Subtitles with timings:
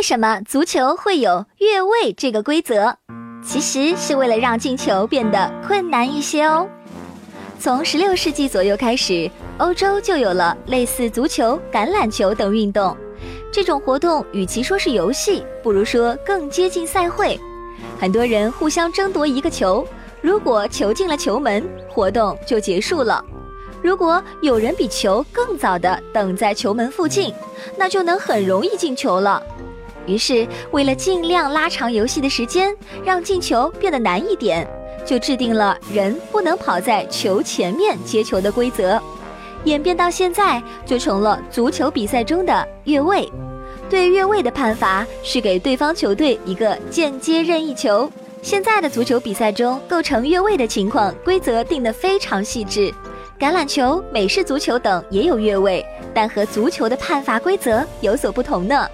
[0.00, 2.94] 为什么足球会有越位这个规则？
[3.44, 6.66] 其实是为了让进球变得困难一些哦。
[7.58, 12.96] 从十六世纪左右开始，欧洲就有了类似足球、橄榄球等运动。
[13.52, 17.38] 这种活动与其说是游戏，不如说更接近赛会。
[17.98, 19.86] 很多人互相争夺一个球，
[20.22, 23.22] 如果球进了球门，活动就结束了。
[23.82, 27.34] 如果有人比球更早的等在球门附近，
[27.76, 29.42] 那就能很容易进球了。
[30.06, 34.66] 于是，为了尽量拉长游戏的时间，让进球变得难一点，
[35.04, 39.00] 就制定了人不能跑在球前面接球的规则。
[39.64, 43.30] 演变到现在，就成了足球比赛中的越位。
[43.88, 48.10] 对越位的判罚是给对方球队一个间接任意球。
[48.40, 52.92] 现在的足球比赛中，构成越位的情况规则定得非常细致。
[53.38, 58.88] 橄榄球、美式足球等也有越位，但和足球的判罚规则有所不同呢。